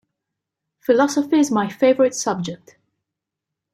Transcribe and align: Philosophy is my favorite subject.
Philosophy 0.79 1.37
is 1.37 1.51
my 1.51 1.69
favorite 1.69 2.15
subject. 2.15 2.75